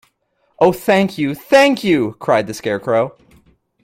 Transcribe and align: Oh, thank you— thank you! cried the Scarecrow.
Oh, 0.57 0.71
thank 0.71 1.19
you— 1.19 1.35
thank 1.35 1.83
you! 1.83 2.13
cried 2.17 2.47
the 2.47 2.55
Scarecrow. 2.55 3.15